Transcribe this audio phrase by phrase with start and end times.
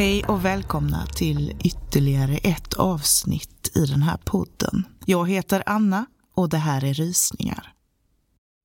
[0.00, 4.86] Hej och välkomna till ytterligare ett avsnitt i den här podden.
[5.06, 7.72] Jag heter Anna och det här är Rysningar.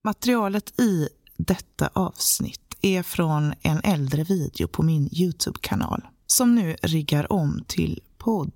[0.03, 7.31] Materialet i detta avsnitt är från en äldre video på min Youtube-kanal som nu riggar
[7.31, 8.51] om till podd.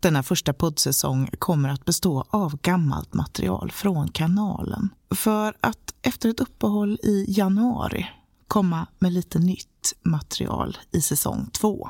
[0.00, 4.88] Denna första poddsäsong kommer att bestå av gammalt material från kanalen.
[5.10, 8.08] För att efter ett uppehåll i januari
[8.54, 11.88] komma med lite nytt material i säsong två.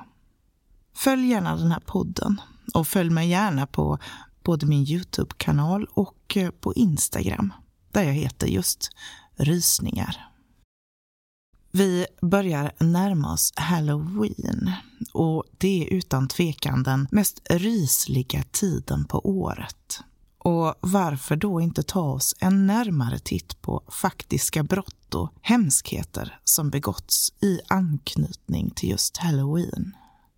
[0.94, 2.40] Följ gärna den här podden
[2.74, 3.98] och följ mig gärna på
[4.44, 7.52] både min Youtube-kanal och eh, på Instagram
[7.92, 8.90] där jag heter just
[9.36, 10.28] Rysningar.
[11.70, 14.72] Vi börjar närma oss Halloween
[15.12, 20.00] och det är utan tvekan den mest rysliga tiden på året.
[20.44, 26.70] Och varför då inte ta oss en närmare titt på faktiska brott och hemskheter som
[26.70, 29.96] begåtts i anknytning till just Halloween?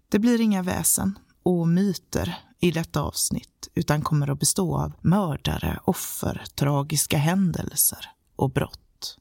[0.09, 5.79] Det blir inga väsen och myter i detta avsnitt utan kommer att bestå av mördare,
[5.85, 9.19] offer, tragiska händelser och brott.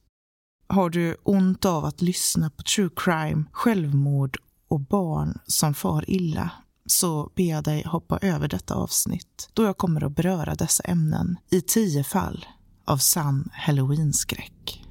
[0.68, 6.50] Har du ont av att lyssna på true crime, självmord och barn som far illa
[6.86, 11.36] så ber jag dig hoppa över detta avsnitt då jag kommer att beröra dessa ämnen
[11.50, 12.46] i tio fall
[12.84, 14.82] av sann halloweenskräck.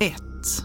[0.00, 0.64] Ett.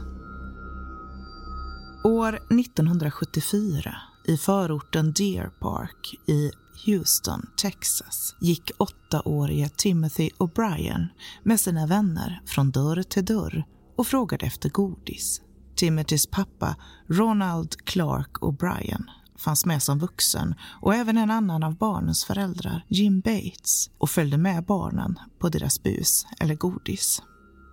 [2.03, 3.95] År 1974
[4.27, 6.51] i förorten Deer Park i
[6.85, 11.07] Houston, Texas gick åttaårige Timothy O'Brien
[11.43, 13.63] med sina vänner från dörr till dörr
[13.97, 15.41] och frågade efter godis.
[15.75, 16.75] Timothys pappa,
[17.09, 19.03] Ronald Clark O'Brien,
[19.37, 24.37] fanns med som vuxen och även en annan av barnens föräldrar, Jim Bates, och följde
[24.37, 27.21] med barnen på deras bus eller godis.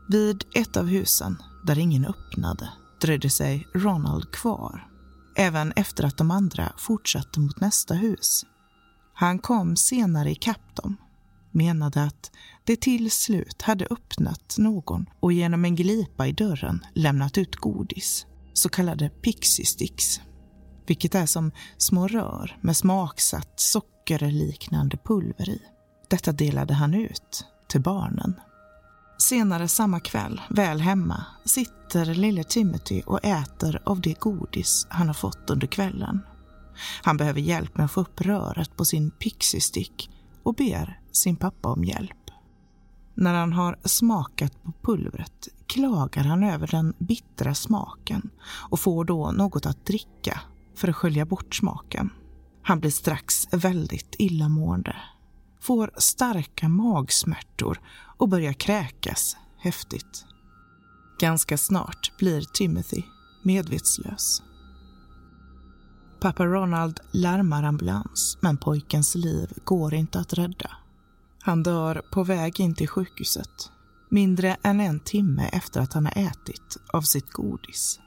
[0.08, 1.36] Vid ett av husen,
[1.66, 2.68] där ingen öppnade,
[3.00, 4.86] dröjde sig Ronald kvar.
[5.36, 8.44] Även efter att de andra fortsatte mot nästa hus.
[9.14, 10.96] Han kom senare ikapp dem,
[11.50, 12.30] menade att
[12.64, 18.26] det till slut hade öppnat någon och genom en glipa i dörren lämnat ut godis,
[18.52, 20.20] så kallade pixie sticks,
[20.86, 25.62] vilket är som små rör med smaksatt sockerliknande pulver i.
[26.08, 28.34] Detta delade han ut till barnen.
[29.18, 35.14] Senare samma kväll, väl hemma, sitter lille Timothy och äter av det godis han har
[35.14, 36.20] fått under kvällen.
[37.02, 40.10] Han behöver hjälp med att få upp röret på sin pixie stick
[40.42, 42.30] och ber sin pappa om hjälp.
[43.14, 48.30] När han har smakat på pulvret klagar han över den bittra smaken
[48.70, 50.40] och får då något att dricka
[50.74, 52.10] för att skölja bort smaken.
[52.62, 54.96] Han blir strax väldigt illamående,
[55.60, 57.80] får starka magsmärtor
[58.16, 60.24] och börjar kräkas häftigt.
[61.20, 63.02] Ganska snart blir Timothy
[63.42, 64.42] medvetslös.
[66.20, 70.70] Pappa Ronald larmar ambulans, men pojkens liv går inte att rädda.
[71.42, 73.70] Han dör på väg in till sjukhuset,
[74.10, 78.00] mindre än en timme efter att han har ätit av sitt godis.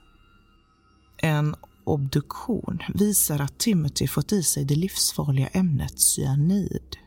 [1.17, 6.97] En obduktion visar att Timothy fått i sig det livsfarliga ämnet cyanid.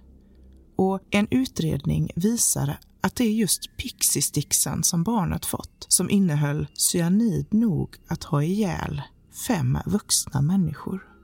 [0.77, 7.47] Och en utredning visar att det är just pixistixen som barnet fått som innehöll cyanid
[7.51, 9.03] nog att ha ihjäl
[9.49, 11.16] fem vuxna människor.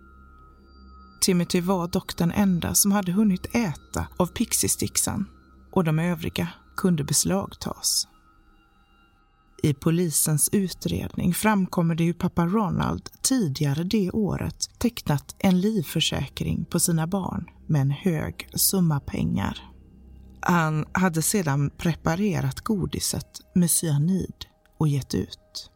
[1.22, 5.28] Timothy var dock den enda som hade hunnit äta av pixiesticksan
[5.72, 8.08] och de övriga kunde beslagtas.
[9.62, 16.80] I polisens utredning framkommer det hur pappa Ronald tidigare det året tecknat en livförsäkring på
[16.80, 19.58] sina barn med en hög summa pengar.
[20.40, 24.46] Han hade sedan preparerat godiset med cyanid
[24.78, 25.70] och gett ut.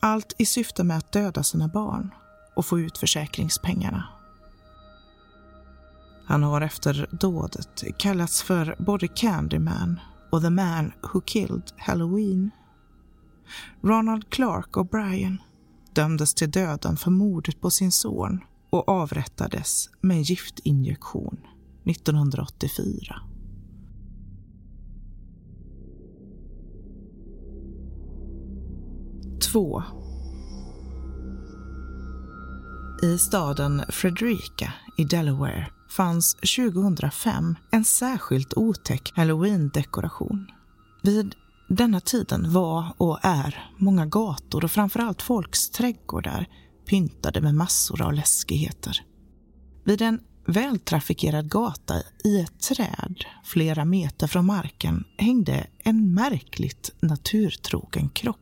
[0.00, 2.10] Allt i syfte med att döda sina barn
[2.56, 4.08] och få ut försäkringspengarna.
[6.26, 10.00] Han har efter dådet kallats för både Candyman
[10.30, 12.50] och The Man Who Killed Halloween.
[13.82, 15.36] Ronald Clark O'Brien
[15.94, 18.40] dömdes till döden för mordet på sin son
[18.70, 21.38] och avrättades med giftinjektion
[21.84, 23.20] 1984.
[29.52, 29.82] Två.
[33.02, 40.46] I staden Frederica i Delaware fanns 2005 en särskilt otäck halloween-dekoration.
[41.02, 41.34] Vid
[41.68, 46.46] denna tiden var och är många gator och framförallt folks trädgårdar
[46.88, 49.02] pyntade med massor av läskigheter.
[49.84, 51.94] Vid en vältrafikerad gata
[52.24, 58.40] i ett träd flera meter från marken hängde en märkligt naturtrogen kropp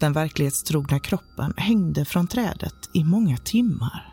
[0.00, 4.11] Den verklighetstrogna kroppen hängde från trädet i många timmar.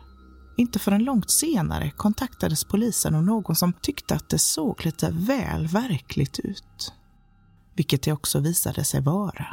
[0.60, 5.66] Inte förrän långt senare kontaktades polisen av någon som tyckte att det såg lite väl
[5.66, 6.92] verkligt ut.
[7.74, 9.46] Vilket det också visade sig vara.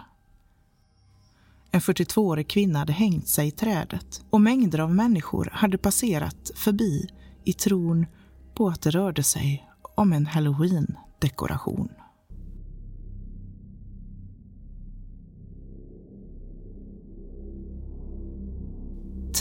[1.72, 7.10] En 42-årig kvinna hade hängt sig i trädet och mängder av människor hade passerat förbi
[7.44, 8.06] i tron
[8.56, 11.90] på att det rörde sig om en halloween-dekoration.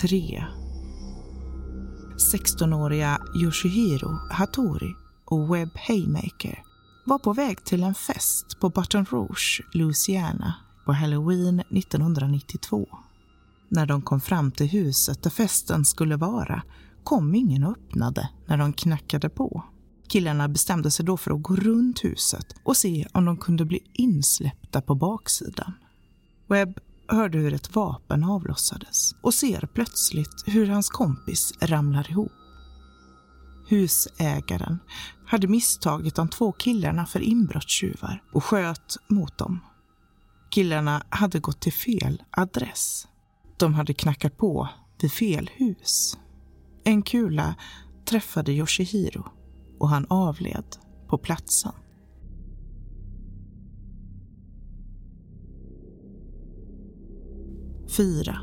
[0.00, 0.44] Tre.
[2.16, 6.62] 16-åriga Yoshihiro Hattori och Webb Haymaker
[7.06, 10.54] var på väg till en fest på Baton Rouge, Louisiana
[10.84, 12.88] på halloween 1992.
[13.68, 16.62] När de kom fram till huset där festen skulle vara
[17.04, 19.64] kom ingen och öppnade när de knackade på.
[20.08, 23.80] Killarna bestämde sig då för att gå runt huset och se om de kunde bli
[23.92, 25.72] insläppta på baksidan.
[26.46, 32.32] Webb hörde hur ett vapen avlossades och ser plötsligt hur hans kompis ramlar ihop.
[33.68, 34.78] Husägaren
[35.26, 39.60] hade misstagit de två killarna för inbrottstjuvar och sköt mot dem.
[40.50, 43.06] Killarna hade gått till fel adress.
[43.58, 44.68] De hade knackat på
[45.00, 46.18] vid fel hus.
[46.84, 47.54] En kula
[48.08, 49.24] träffade Yoshihiro
[49.78, 50.76] och han avled
[51.08, 51.72] på platsen.
[57.96, 58.38] 4.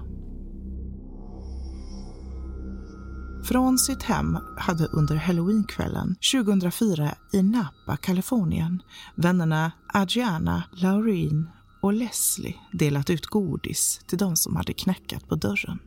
[3.43, 8.81] Från sitt hem hade under halloweenkvällen 2004 i Napa, Kalifornien
[9.15, 11.49] vännerna Adriana, Laureen
[11.81, 15.79] och Leslie delat ut godis till de som hade knackat på dörren.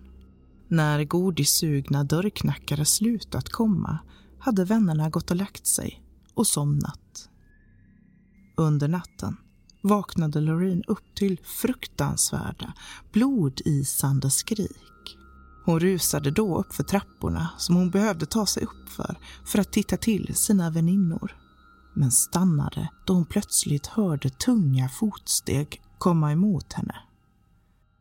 [0.69, 3.99] När godissugna dörrknackare slutat komma
[4.39, 6.03] hade vännerna gått och lagt sig
[6.35, 7.29] och somnat.
[8.57, 9.37] Under natten
[9.89, 12.73] vaknade Loreen upp till fruktansvärda,
[13.13, 15.17] blodisande skrik.
[15.65, 19.73] Hon rusade då upp för trapporna som hon behövde ta sig upp för, för att
[19.73, 21.37] titta till sina väninnor.
[21.95, 26.95] Men stannade då hon plötsligt hörde tunga fotsteg komma emot henne.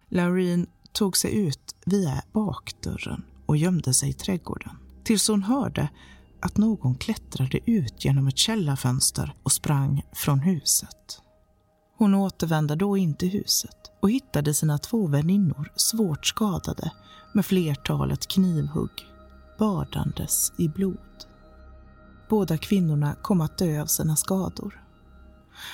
[0.10, 5.90] Laureen tog sig ut via bakdörren och gömde sig i trädgården tills hon hörde
[6.40, 11.22] att någon klättrade ut genom ett källarfönster och sprang från huset.
[11.98, 16.92] Hon återvände då in till huset och hittade sina två väninnor svårt skadade
[17.34, 18.92] med flertalet knivhugg,
[19.60, 20.98] badandes i blod.
[22.30, 24.84] Båda kvinnorna kom att dö av sina skador.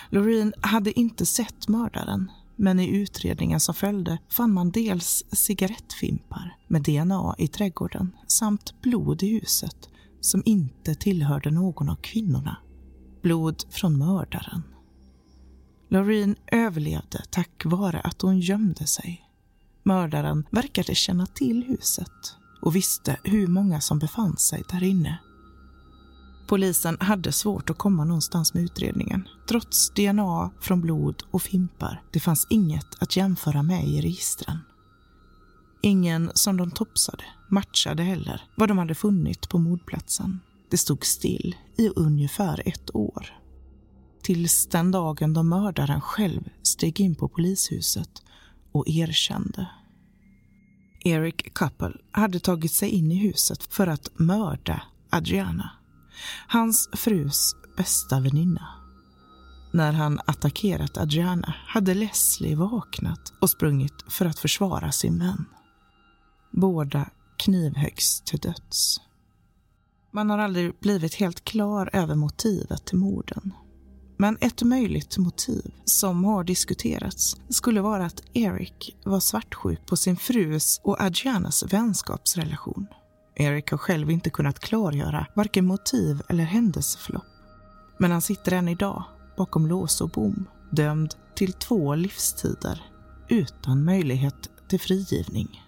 [0.09, 6.83] Loreen hade inte sett mördaren, men i utredningen som följde fann man dels cigarettfimpar med
[6.83, 9.89] DNA i trädgården samt blod i huset
[10.21, 12.57] som inte tillhörde någon av kvinnorna.
[13.21, 14.63] Blod från mördaren.
[15.91, 19.25] Loreen överlevde tack vare att hon gömde sig.
[19.83, 25.19] Mördaren verkade känna till huset och visste hur många som befann sig där inne.
[26.47, 29.27] Polisen hade svårt att komma någonstans med utredningen.
[29.47, 32.03] Trots DNA från blod och fimpar.
[32.11, 34.57] Det fanns inget att jämföra med i registren.
[35.81, 40.39] Ingen som de topsade matchade heller vad de hade funnit på mordplatsen.
[40.69, 43.40] Det stod still i ungefär ett år.
[44.21, 48.23] Tills den dagen då mördaren själv steg in på polishuset
[48.71, 49.67] och erkände.
[51.05, 55.71] Eric Couple hade tagit sig in i huset för att mörda Adriana
[56.47, 58.67] hans frus bästa väninna.
[59.71, 65.45] När han attackerat Adriana hade Leslie vaknat och sprungit för att försvara sin vän.
[66.51, 69.01] Båda knivhöggs till döds.
[70.11, 73.53] Man har aldrig blivit helt klar över motivet till morden.
[74.21, 80.17] Men ett möjligt motiv som har diskuterats skulle vara att Eric var svartsjuk på sin
[80.17, 82.87] frus och Adrianas vänskapsrelation.
[83.35, 87.23] Eric har själv inte kunnat klargöra varken motiv eller händelseförlopp.
[87.99, 89.03] Men han sitter än idag
[89.37, 92.81] bakom lås och bom, dömd till två livstider
[93.29, 95.61] utan möjlighet till frigivning.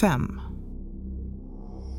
[0.00, 0.41] Fem.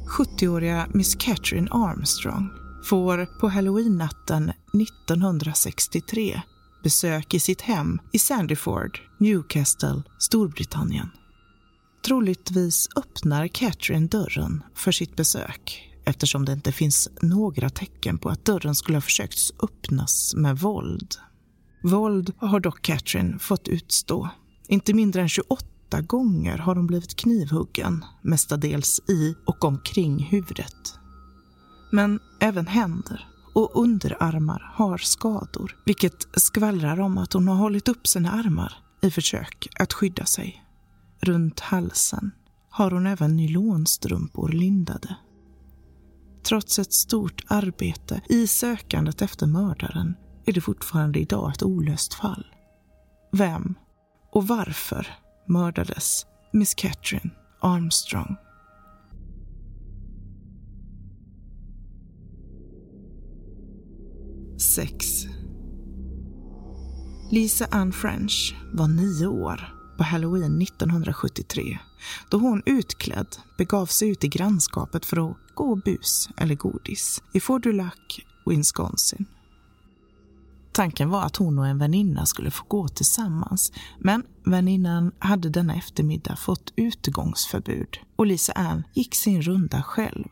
[0.07, 2.49] 70-åriga Miss Catherine Armstrong
[2.89, 6.41] får på halloween-natten 1963
[6.83, 11.09] besök i sitt hem i Sandyford, Newcastle, Storbritannien.
[12.05, 18.45] Troligtvis öppnar Catherine dörren för sitt besök eftersom det inte finns några tecken på att
[18.45, 21.15] dörren skulle ha försökt öppnas med våld.
[21.83, 24.29] Våld har dock Catherine fått utstå.
[24.67, 25.65] Inte mindre än 28
[26.01, 30.99] gånger har hon blivit knivhuggen, mestadels i och omkring huvudet.
[31.91, 38.07] Men även händer och underarmar har skador, vilket skvallrar om att hon har hållit upp
[38.07, 40.63] sina armar i försök att skydda sig.
[41.21, 42.31] Runt halsen
[42.69, 45.15] har hon även nylonstrumpor lindade.
[46.43, 52.45] Trots ett stort arbete i sökandet efter mördaren är det fortfarande idag ett olöst fall.
[53.31, 53.75] Vem
[54.31, 55.07] och varför
[55.45, 58.35] mördades Miss Catherine Armstrong?
[64.57, 65.25] Sex.
[67.31, 71.79] Lisa Ann French var nio år på halloween 1973
[72.29, 77.39] då hon utklädd begav sig ut i grannskapet för att gå bus eller godis i
[77.39, 79.25] Fort du Lac, Wisconsin.
[80.73, 85.75] Tanken var att hon och en väninna skulle få gå tillsammans men väninnan hade denna
[85.75, 90.27] eftermiddag fått utegångsförbud och Lisa Ann gick sin runda själv.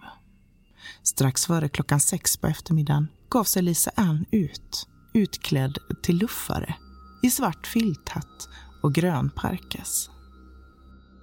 [1.03, 6.75] Strax före klockan sex på eftermiddagen gav sig Lisa Ann ut, utklädd till luffare
[7.23, 8.49] i svart filthatt
[8.83, 10.09] och grön parkas.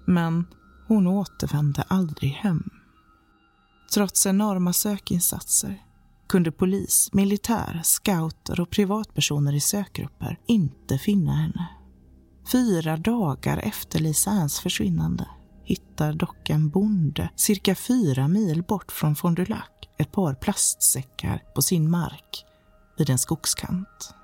[0.06, 0.46] Men
[0.88, 2.70] hon återvände aldrig hem.
[3.94, 5.82] Trots enorma sökinsatser
[6.28, 11.68] kunde polis, militär, scouter och privatpersoner i sökgrupper inte finna henne.
[12.52, 15.28] Fyra dagar efter Lisa Anns försvinnande
[15.64, 19.68] hittar dock en bonde cirka fyra mil bort från Fond du Lac
[19.98, 22.44] ett par plastsäckar på sin mark
[22.98, 24.14] vid en skogskant.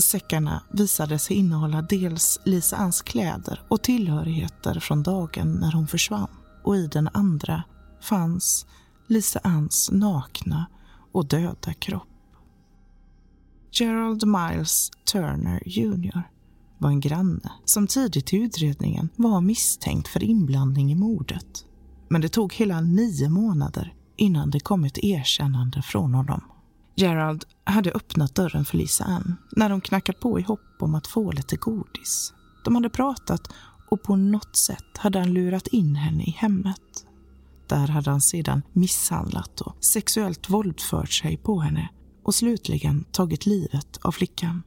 [0.00, 6.36] Säckarna visade sig innehålla dels Lisa Anns kläder och tillhörigheter från dagen när hon försvann
[6.64, 7.62] och i den andra
[8.00, 8.66] fanns
[9.08, 10.66] Lisa Anns nakna
[11.16, 12.08] och döda kropp.
[13.72, 16.22] Gerald Miles Turner Jr
[16.78, 21.64] var en granne som tidigt i utredningen var misstänkt för inblandning i mordet.
[22.08, 26.40] Men det tog hela nio månader innan det kom ett erkännande från honom.
[26.94, 31.06] Gerald hade öppnat dörren för Lisa Ann när de knackat på i hopp om att
[31.06, 32.32] få lite godis.
[32.64, 33.48] De hade pratat
[33.90, 37.06] och på något sätt hade han lurat in henne i hemmet.
[37.66, 41.88] Där hade han sedan misshandlat och sexuellt våldfört sig på henne
[42.22, 44.62] och slutligen tagit livet av flickan.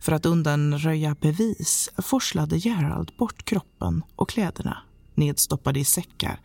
[0.00, 4.78] För att undanröja bevis forslade Gerald bort kroppen och kläderna
[5.14, 6.40] nedstoppade i säckar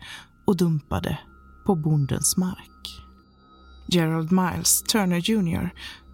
[0.46, 1.18] och dumpade
[1.66, 3.02] på bondens mark.
[3.88, 5.70] Gerald Miles Turner Jr,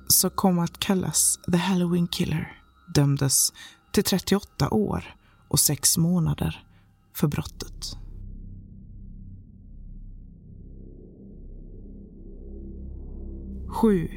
[0.09, 2.63] som kom att kallas The Halloween Killer,
[2.95, 3.53] dömdes
[3.93, 5.17] till 38 år
[5.49, 6.67] och 6 månader
[7.17, 7.97] för brottet.
[13.73, 14.09] Sju.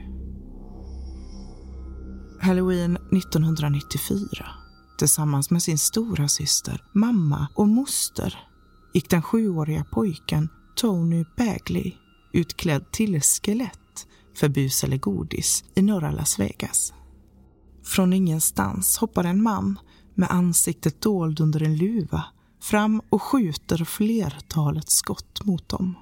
[2.41, 4.47] Halloween 1994
[4.97, 8.37] tillsammans med sin stora syster, mamma och moster
[8.93, 11.93] gick den sjuåriga pojken Tony Bagley
[12.33, 16.93] utklädd till skelett för bus eller godis i norra Las Vegas.
[17.83, 19.79] Från ingenstans hoppar en man
[20.15, 22.23] med ansiktet dold under en luva
[22.61, 25.95] fram och skjuter flertalet skott mot dem.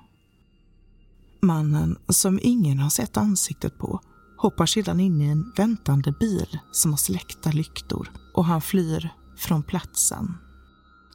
[1.43, 4.01] Mannen, som ingen har sett ansiktet på,
[4.37, 9.63] hoppar sedan in i en väntande bil som har släckta lyktor och han flyr från
[9.63, 10.37] platsen.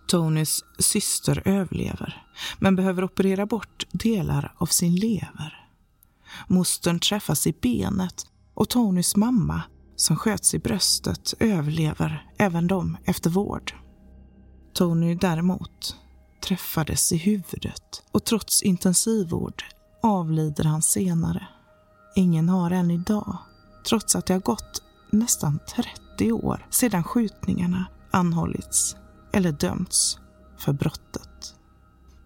[0.08, 2.26] Tonys syster överlever,
[2.58, 5.68] men behöver operera bort delar av sin lever.
[6.46, 9.62] Mostern träffas i benet och Tonys mamma,
[9.96, 13.74] som sköts i bröstet, överlever även de efter vård.
[14.74, 15.96] Tony däremot
[16.42, 19.64] träffades i huvudet och trots intensivvård
[20.02, 21.48] avlider han senare.
[22.14, 23.38] Ingen har än idag,
[23.88, 25.58] trots att det har gått nästan
[26.16, 28.96] 30 år sedan skjutningarna anhållits
[29.32, 30.18] eller dömts
[30.58, 31.54] för brottet.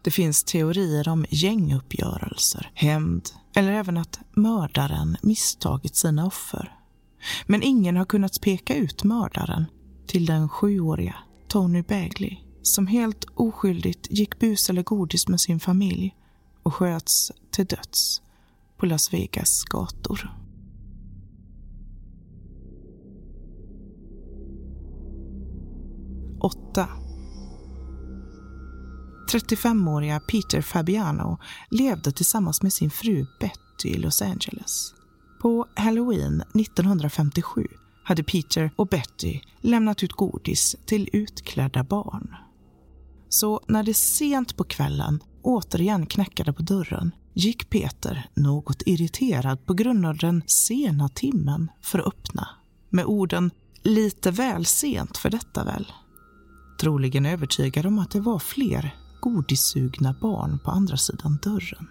[0.03, 6.77] Det finns teorier om gänguppgörelser, hämnd eller även att mördaren misstagit sina offer.
[7.47, 9.65] Men ingen har kunnat peka ut mördaren
[10.07, 11.15] till den sjuåriga
[11.49, 16.15] Tony Bagley som helt oskyldigt gick bus eller godis med sin familj
[16.63, 18.23] och sköts till döds
[18.77, 20.31] på Las Vegas gator.
[26.41, 26.89] Åtta.
[29.33, 31.39] 35-åriga Peter Fabiano
[31.71, 34.95] levde tillsammans med sin fru Betty i Los Angeles.
[35.43, 37.67] På Halloween 1957
[38.05, 42.35] hade Peter och Betty lämnat ut godis till utklädda barn.
[43.29, 49.75] Så när det sent på kvällen återigen knackade på dörren gick Peter, något irriterad på
[49.75, 52.49] grund av den sena timmen, för att öppna.
[52.91, 53.51] Med orden
[53.83, 55.93] “lite väl sent för detta väl?”
[56.81, 61.89] Troligen övertygad om att det var fler godissugna barn på andra sidan dörren.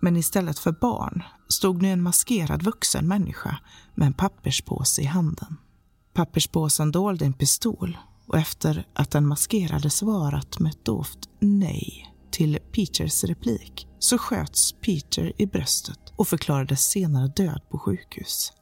[0.00, 3.58] Men istället för barn stod nu en maskerad vuxen människa
[3.94, 5.56] med en papperspåse i handen.
[6.14, 12.58] Papperspåsen dolde en pistol och efter att den maskerade svarat med ett dovt nej till
[12.72, 18.52] Peters replik så sköts Peter i bröstet och förklarades senare död på sjukhus.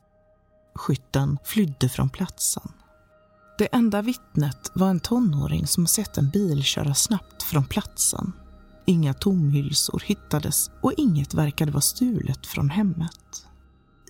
[0.75, 2.73] Skytten flydde från platsen.
[3.59, 8.33] Det enda vittnet var en tonåring som sett en bil köra snabbt från platsen.
[8.87, 13.47] Inga tomhylsor hittades och inget verkade vara stulet från hemmet.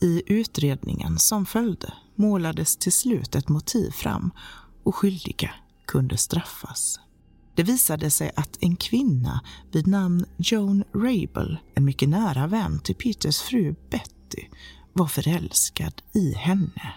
[0.02, 4.30] I utredningen som följde målades till slut ett motiv fram
[4.84, 5.50] och skyldiga
[5.86, 7.00] kunde straffas.
[7.56, 9.40] Det visade sig att en kvinna
[9.72, 14.48] vid namn Joan Rabel, en mycket nära vän till Peters fru Betty,
[14.92, 16.94] var förälskad i henne.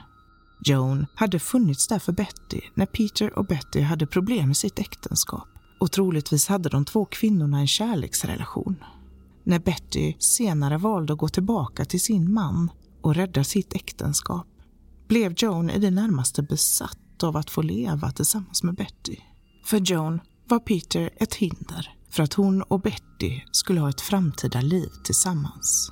[0.66, 5.48] Joan hade funnits där för Betty när Peter och Betty hade problem i sitt äktenskap
[5.80, 8.76] och troligtvis hade de två kvinnorna en kärleksrelation.
[9.44, 14.48] När Betty senare valde att gå tillbaka till sin man och rädda sitt äktenskap
[15.08, 19.16] blev Joan i det närmaste besatt av att få leva tillsammans med Betty.
[19.66, 24.62] För Joan var Peter ett hinder för att hon och Betty skulle ha ett framtida
[24.62, 25.92] liv tillsammans.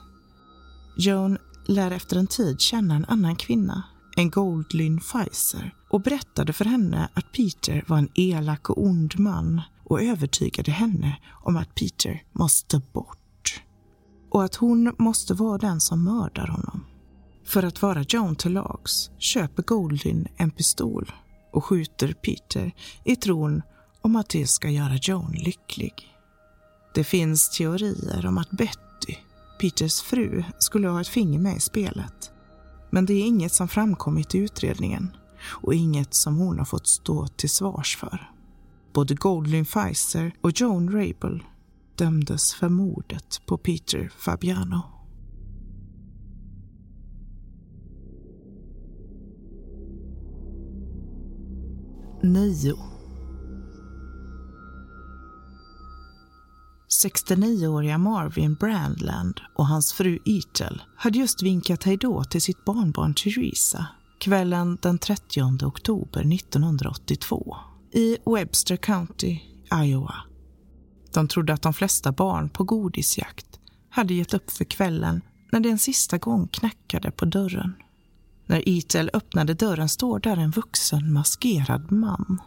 [0.97, 1.37] Joan
[1.67, 3.83] lär efter en tid känna en annan kvinna,
[4.15, 9.61] en Goldlyn Pfizer, och berättade för henne att Peter var en elak och ond man
[9.83, 13.61] och övertygade henne om att Peter måste bort.
[14.31, 16.85] Och att hon måste vara den som mördar honom.
[17.45, 21.11] För att vara Joan till lags köper Goldlyn en pistol
[21.53, 22.71] och skjuter Peter
[23.03, 23.61] i tron
[24.07, 25.93] om att det ska göra Joan lycklig.
[26.93, 29.15] Det finns teorier om att Betty,
[29.59, 32.31] Peters fru, skulle ha ett finger med i spelet.
[32.89, 37.27] Men det är inget som framkommit i utredningen och inget som hon har fått stå
[37.27, 38.31] till svars för.
[38.93, 41.43] Både Goldlyn Pfizer och Joan Rabel
[41.95, 44.81] dömdes för mordet på Peter Fabiano.
[52.23, 52.96] Nio
[56.89, 63.87] 69-åriga Marvin Brandland och hans fru Ethel hade just vinkat hejdå till sitt barnbarn Theresa
[64.19, 67.57] kvällen den 30 oktober 1982
[67.93, 69.39] i Webster County,
[69.83, 70.15] Iowa.
[71.13, 75.21] De trodde att de flesta barn på godisjakt hade gett upp för kvällen
[75.51, 77.75] när det en sista gång knackade på dörren.
[78.45, 82.41] När Ethel öppnade dörren står där en vuxen maskerad man.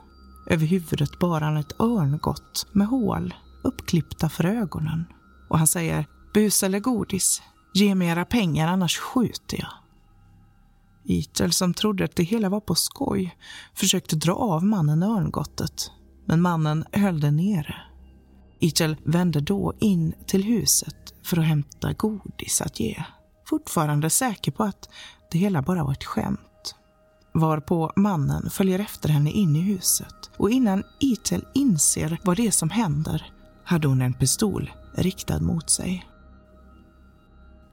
[0.46, 5.04] Över huvudet bar han ett örngott med hål uppklippta för ögonen.
[5.48, 7.42] Och han säger bus eller godis.
[7.74, 9.72] Ge mig era pengar annars skjuter jag.
[11.04, 13.36] Itel, som trodde att det hela var på skoj
[13.74, 15.90] försökte dra av mannen örngottet.
[16.24, 17.76] Men mannen höll det nere.
[18.58, 23.04] Itel vände då in till huset för att hämta godis att ge.
[23.46, 24.88] Fortfarande säker på att
[25.30, 26.74] det hela bara var ett skämt.
[27.34, 32.50] Varpå mannen följer efter henne in i huset och innan Itel inser vad det är
[32.50, 33.32] som händer
[33.70, 36.06] hade hon en pistol riktad mot sig.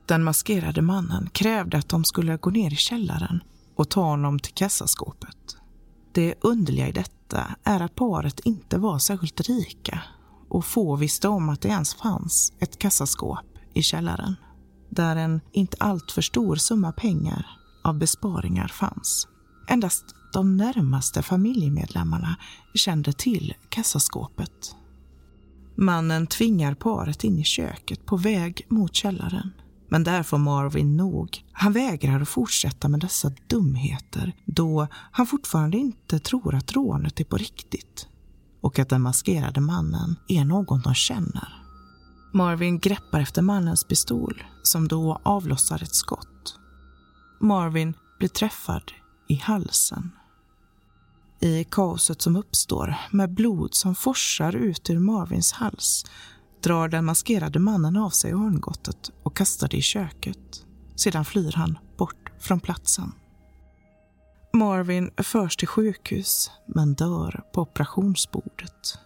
[0.06, 3.44] Den maskerade mannen krävde att de skulle gå ner i källaren
[3.76, 5.58] och ta honom till kassaskåpet.
[6.14, 10.02] Det underliga i detta är att paret inte var särskilt rika
[10.50, 14.36] och få visste om att det ens fanns ett kassaskåp i källaren
[14.90, 17.46] där en inte alltför stor summa pengar
[17.84, 19.28] av besparingar fanns.
[19.68, 22.36] Endast de närmaste familjemedlemmarna
[22.74, 24.76] kände till kassaskåpet.
[25.78, 29.52] Mannen tvingar paret in i köket på väg mot källaren.
[29.90, 31.44] Men där får Marvin nog.
[31.52, 37.24] Han vägrar att fortsätta med dessa dumheter då han fortfarande inte tror att rånet är
[37.24, 38.08] på riktigt
[38.62, 41.63] och att den maskerade mannen är någon de känner.
[42.34, 46.60] Marvin greppar efter mannens pistol som då avlossar ett skott.
[47.42, 48.92] Marvin blir träffad
[49.28, 50.12] i halsen.
[51.39, 56.06] I kaoset som uppstår, med blod som forsar ut ur Marvins hals,
[56.63, 60.65] drar den maskerade mannen av sig örngottet och kastar det i köket.
[60.95, 63.12] Sedan flyr han bort från platsen.
[64.54, 69.00] Marvin förs till sjukhus, men dör på operationsbordet.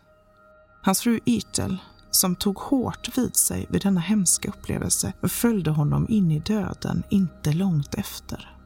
[0.84, 1.78] Hans fru Ethel,
[2.12, 7.54] som tog hårt vid sig vid denna hemska upplevelse, följde honom in i döden inte
[7.54, 8.61] långt efter.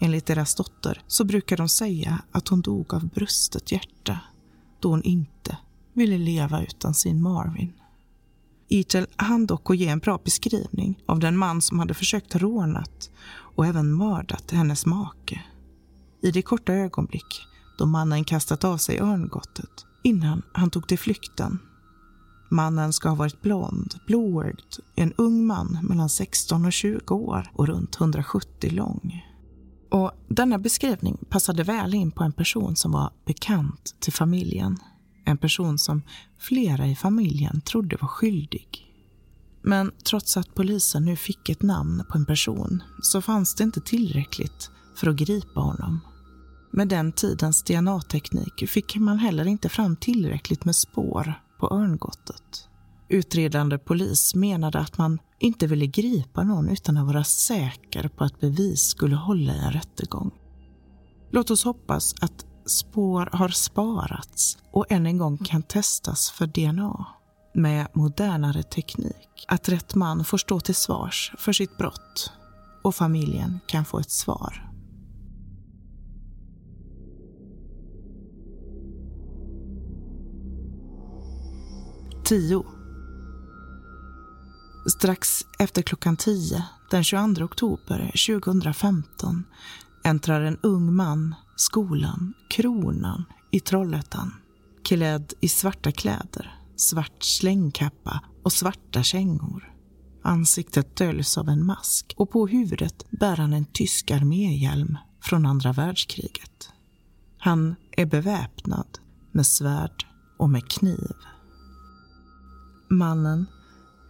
[0.00, 4.20] Enligt deras dotter så brukar de säga att hon dog av brustet hjärta
[4.80, 5.56] då hon inte
[5.92, 7.72] ville leva utan sin Marvin.
[8.68, 13.10] Ethel hann dock att ge en bra beskrivning av den man som hade försökt rånat
[13.56, 15.42] och även mördat hennes make.
[16.22, 17.46] I det korta ögonblick
[17.78, 21.58] då mannen kastat av sig örngottet innan han tog till flykten.
[22.50, 27.66] Mannen ska ha varit blond, blåögd, en ung man mellan 16 och 20 år och
[27.66, 29.24] runt 170 lång.
[29.90, 34.78] Och denna beskrivning passade väl in på en person som var bekant till familjen.
[35.24, 36.02] En person som
[36.38, 38.88] flera i familjen trodde var skyldig.
[39.62, 43.80] Men trots att polisen nu fick ett namn på en person så fanns det inte
[43.80, 46.00] tillräckligt för att gripa honom.
[46.70, 52.67] Med den tidens DNA-teknik fick man heller inte fram tillräckligt med spår på örngottet.
[53.08, 58.40] Utredande polis menade att man inte ville gripa någon utan att vara säker på att
[58.40, 60.30] bevis skulle hålla i en rättegång.
[61.30, 67.06] Låt oss hoppas att spår har sparats och än en gång kan testas för DNA
[67.54, 69.44] med modernare teknik.
[69.48, 72.32] Att rätt man får stå till svars för sitt brott
[72.82, 74.64] och familjen kan få ett svar.
[82.24, 82.77] Tio
[84.88, 89.44] Strax efter klockan 10 den 22 oktober 2015
[90.04, 94.34] äntrar en ung man skolan Kronan i Trollhättan.
[94.84, 99.72] Klädd i svarta kläder, svart slängkappa och svarta kängor.
[100.22, 105.72] Ansiktet döljs av en mask och på huvudet bär han en tysk arméhjälm från andra
[105.72, 106.70] världskriget.
[107.38, 108.98] Han är beväpnad
[109.32, 110.06] med svärd
[110.38, 111.14] och med kniv.
[112.90, 113.46] Mannen,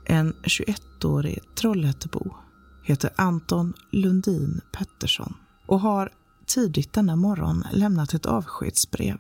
[0.09, 2.37] en 21-årig Trollhättebo,
[2.85, 5.35] heter Anton Lundin Pettersson
[5.67, 6.13] och har
[6.47, 9.19] tidigt denna morgon lämnat ett avskedsbrev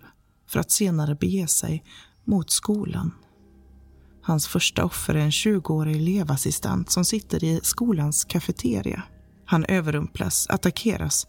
[0.48, 1.84] för att senare bege sig
[2.24, 3.10] mot skolan.
[4.22, 9.02] Hans första offer är en 20-årig elevassistent som sitter i skolans kafeteria.
[9.44, 11.26] Han överrumplas, attackeras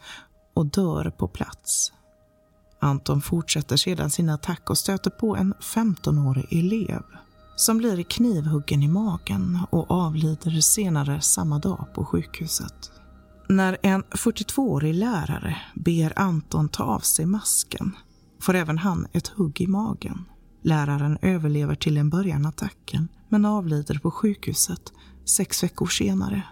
[0.54, 1.94] och dör på plats.
[2.82, 7.04] Anton fortsätter sedan sin attack och stöter på en 15-årig elev
[7.60, 12.92] som blir knivhuggen i magen och avlider senare samma dag på sjukhuset.
[13.50, 17.96] När en 42-årig lärare ber Anton ta av sig masken
[18.42, 20.26] får även han ett hugg i magen.
[20.64, 24.94] Läraren överlever till en början attacken men avlider på sjukhuset
[25.26, 26.44] sex veckor senare.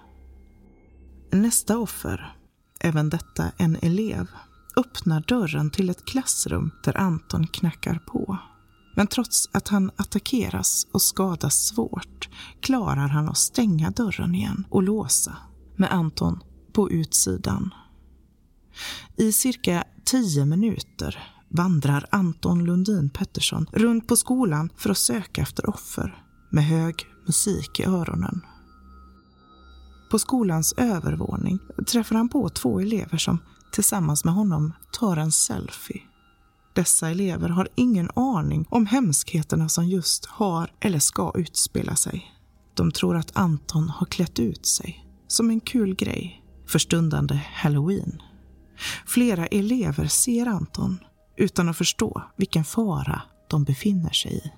[1.32, 2.36] Nästa offer,
[2.80, 4.28] även detta en elev,
[4.78, 8.38] öppnar dörren till ett klassrum där Anton knackar på.
[8.98, 12.30] Men trots att han attackeras och skadas svårt
[12.60, 15.38] klarar han att stänga dörren igen och låsa
[15.76, 16.40] med Anton
[16.74, 17.74] på utsidan.
[19.16, 25.70] I cirka tio minuter vandrar Anton Lundin Pettersson runt på skolan för att söka efter
[25.70, 28.42] offer med hög musik i öronen.
[30.12, 31.60] På skolans övervåning
[31.92, 33.40] träffar han på två elever som
[33.72, 36.02] tillsammans med honom tar en selfie.
[36.78, 42.32] Dessa elever har ingen aning om hemskheterna som just har eller ska utspela sig.
[42.74, 48.22] De tror att Anton har klätt ut sig som en kul grej för stundande halloween.
[49.06, 50.98] Flera elever ser Anton
[51.38, 54.52] utan att förstå vilken fara de befinner sig i.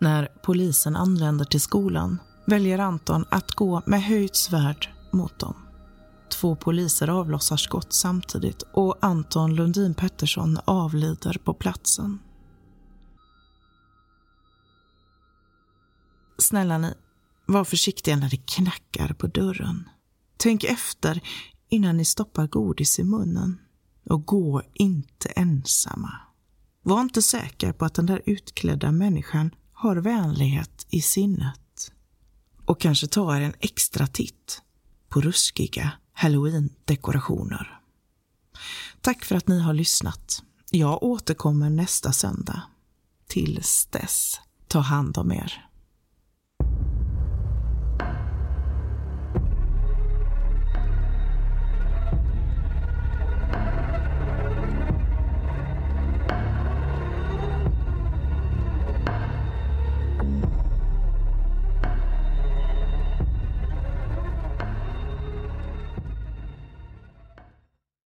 [0.00, 5.54] När polisen anländer till skolan väljer Anton att gå med höjt svärd mot dem.
[6.32, 12.18] Två poliser avlossar skott samtidigt och Anton Lundin Pettersson avlider på platsen.
[16.38, 16.94] Snälla ni,
[17.46, 19.88] var försiktiga när det knackar på dörren.
[20.36, 21.20] Tänk efter
[21.68, 23.58] innan ni stoppar godis i munnen.
[24.10, 26.12] Och gå inte ensamma.
[26.82, 31.92] Var inte säker på att den där utklädda människan har vänlighet i sinnet.
[32.66, 34.62] Och kanske ta er en extra titt
[35.08, 37.80] på ruskiga halloween-dekorationer.
[39.00, 40.42] Tack för att ni har lyssnat.
[40.70, 42.62] Jag återkommer nästa söndag.
[43.28, 45.68] Tills dess, ta hand om er.